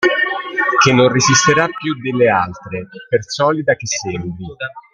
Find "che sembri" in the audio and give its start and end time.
3.75-4.33